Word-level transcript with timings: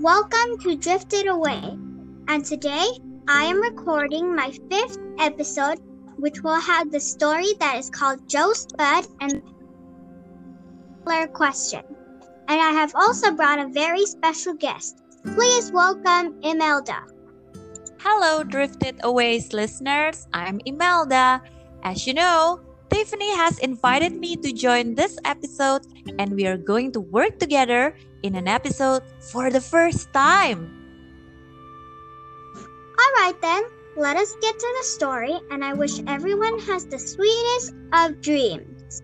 Welcome 0.00 0.58
to 0.60 0.76
Drifted 0.76 1.26
Away. 1.26 1.58
And 2.28 2.44
today 2.44 2.86
I 3.28 3.44
am 3.44 3.62
recording 3.62 4.36
my 4.36 4.52
fifth 4.70 4.98
episode, 5.18 5.80
which 6.18 6.42
will 6.42 6.60
have 6.60 6.92
the 6.92 7.00
story 7.00 7.54
that 7.60 7.78
is 7.78 7.88
called 7.88 8.28
Joe 8.28 8.52
Spud 8.52 9.06
and 9.22 9.40
the 11.06 11.30
question. 11.32 11.80
And 12.46 12.60
I 12.60 12.72
have 12.72 12.94
also 12.94 13.32
brought 13.32 13.58
a 13.58 13.68
very 13.68 14.04
special 14.04 14.52
guest. 14.52 15.00
Please 15.34 15.72
welcome 15.72 16.38
Imelda. 16.42 17.00
Hello, 17.98 18.44
Drifted 18.44 19.00
Aways 19.02 19.54
listeners. 19.54 20.28
I'm 20.34 20.60
Imelda. 20.66 21.40
As 21.84 22.06
you 22.06 22.12
know, 22.12 22.60
Tiffany 22.90 23.34
has 23.34 23.58
invited 23.60 24.12
me 24.12 24.36
to 24.36 24.52
join 24.52 24.94
this 24.94 25.18
episode, 25.24 25.86
and 26.18 26.36
we 26.36 26.46
are 26.46 26.58
going 26.58 26.92
to 26.92 27.00
work 27.00 27.38
together 27.38 27.96
in 28.26 28.34
an 28.34 28.48
episode 28.48 29.02
for 29.20 29.50
the 29.50 29.60
first 29.60 30.12
time. 30.12 30.72
All 32.98 33.22
right, 33.22 33.40
then, 33.40 33.62
let 33.96 34.16
us 34.16 34.34
get 34.42 34.58
to 34.58 34.74
the 34.78 34.84
story, 34.84 35.38
and 35.50 35.64
I 35.64 35.72
wish 35.72 36.00
everyone 36.06 36.58
has 36.60 36.86
the 36.86 36.98
sweetest 36.98 37.74
of 37.92 38.20
dreams. 38.20 39.02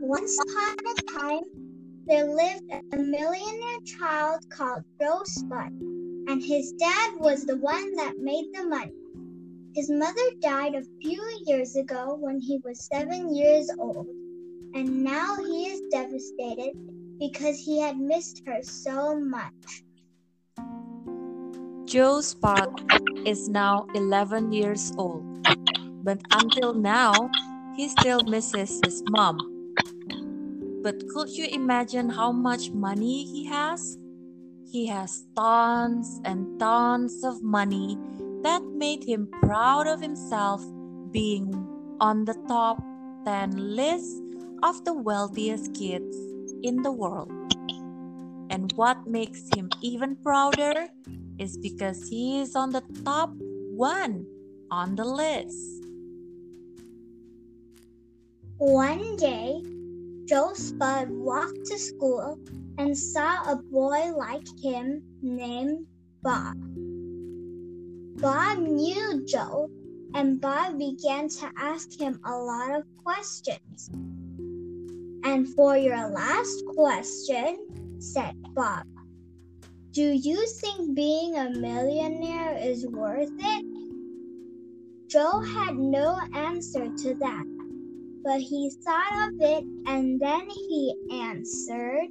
Once 0.00 0.38
upon 0.40 0.76
a 0.86 0.94
time, 1.18 1.42
there 2.06 2.24
lived 2.24 2.62
a 2.70 2.96
millionaire 2.96 3.47
child 3.98 4.48
called 4.50 4.84
Joe 5.00 5.22
Spud, 5.24 5.72
and 6.28 6.42
his 6.42 6.72
dad 6.72 7.14
was 7.18 7.44
the 7.44 7.56
one 7.56 7.96
that 7.96 8.18
made 8.18 8.46
the 8.54 8.64
money. 8.64 8.92
His 9.74 9.90
mother 9.90 10.28
died 10.40 10.74
a 10.74 10.84
few 11.02 11.22
years 11.46 11.74
ago 11.74 12.16
when 12.20 12.38
he 12.40 12.60
was 12.64 12.86
seven 12.92 13.34
years 13.34 13.70
old, 13.78 14.06
and 14.74 15.02
now 15.02 15.36
he 15.36 15.66
is 15.66 15.82
devastated 15.90 16.74
because 17.18 17.58
he 17.58 17.80
had 17.80 17.98
missed 17.98 18.42
her 18.46 18.62
so 18.62 19.18
much. 19.18 19.82
Joe 21.86 22.20
Spud 22.20 22.92
is 23.26 23.48
now 23.48 23.86
11 23.94 24.52
years 24.52 24.92
old, 24.96 25.24
but 26.04 26.20
until 26.30 26.74
now, 26.74 27.30
he 27.76 27.88
still 27.88 28.22
misses 28.22 28.80
his 28.84 29.02
mom. 29.08 29.57
But 30.82 31.08
could 31.08 31.30
you 31.30 31.46
imagine 31.50 32.08
how 32.08 32.32
much 32.32 32.70
money 32.70 33.24
he 33.24 33.46
has? 33.46 33.98
He 34.70 34.86
has 34.86 35.24
tons 35.34 36.20
and 36.24 36.58
tons 36.60 37.24
of 37.24 37.42
money 37.42 37.98
that 38.42 38.62
made 38.62 39.02
him 39.02 39.28
proud 39.42 39.86
of 39.86 40.00
himself 40.00 40.62
being 41.10 41.50
on 42.00 42.24
the 42.24 42.34
top 42.46 42.78
10 43.24 43.74
list 43.74 44.22
of 44.62 44.84
the 44.84 44.92
wealthiest 44.94 45.74
kids 45.74 46.16
in 46.62 46.82
the 46.82 46.92
world. 46.92 47.32
And 48.50 48.72
what 48.76 49.06
makes 49.06 49.48
him 49.54 49.70
even 49.82 50.16
prouder 50.16 50.88
is 51.38 51.56
because 51.56 52.08
he 52.08 52.40
is 52.40 52.54
on 52.54 52.70
the 52.70 52.82
top 53.04 53.30
one 53.74 54.26
on 54.70 54.96
the 54.96 55.04
list. 55.04 55.84
One 58.58 59.16
day, 59.16 59.62
Joe 60.28 60.52
Spud 60.52 61.08
walked 61.08 61.64
to 61.64 61.78
school 61.78 62.38
and 62.76 62.96
saw 62.96 63.50
a 63.50 63.56
boy 63.56 64.12
like 64.14 64.46
him 64.62 65.02
named 65.22 65.86
Bob. 66.22 66.54
Bob 68.20 68.58
knew 68.58 69.24
Joe, 69.24 69.70
and 70.12 70.38
Bob 70.38 70.78
began 70.78 71.30
to 71.30 71.50
ask 71.56 71.98
him 71.98 72.20
a 72.26 72.36
lot 72.36 72.78
of 72.78 72.82
questions. 73.02 73.88
And 75.24 75.48
for 75.54 75.78
your 75.78 76.10
last 76.10 76.62
question, 76.76 77.96
said 77.98 78.34
Bob, 78.54 78.84
do 79.92 80.12
you 80.12 80.46
think 80.60 80.94
being 80.94 81.38
a 81.38 81.48
millionaire 81.48 82.54
is 82.58 82.86
worth 82.86 83.32
it? 83.32 83.64
Joe 85.06 85.40
had 85.40 85.78
no 85.78 86.20
answer 86.34 86.86
to 86.94 87.14
that 87.14 87.57
but 88.22 88.40
he 88.40 88.70
thought 88.84 89.28
of 89.28 89.34
it 89.40 89.64
and 89.86 90.20
then 90.20 90.48
he 90.50 90.94
answered, 91.12 92.08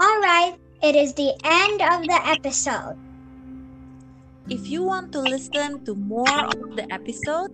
All 0.00 0.20
right, 0.20 0.56
it 0.82 0.94
is 0.94 1.14
the 1.14 1.34
end 1.44 1.82
of 1.82 2.06
the 2.06 2.20
episode. 2.24 2.96
If 4.48 4.68
you 4.68 4.82
want 4.82 5.12
to 5.12 5.20
listen 5.20 5.84
to 5.84 5.94
more 5.94 6.24
of 6.28 6.76
the 6.76 6.86
episode, 6.90 7.52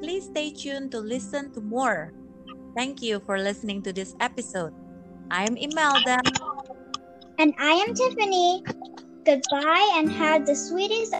please 0.00 0.24
stay 0.24 0.50
tuned 0.50 0.90
to 0.92 1.00
listen 1.00 1.52
to 1.52 1.60
more. 1.60 2.12
Thank 2.74 3.00
you 3.02 3.20
for 3.20 3.38
listening 3.38 3.82
to 3.82 3.92
this 3.92 4.16
episode. 4.20 4.74
I'm 5.30 5.56
Imelda. 5.56 6.18
And 7.38 7.54
I 7.58 7.72
am 7.72 7.94
Tiffany. 7.94 8.62
Goodbye 9.24 9.92
and 9.96 10.10
have 10.12 10.46
the 10.46 10.54
sweetest 10.54 11.14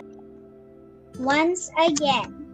once 1.19 1.71
again. 1.78 2.46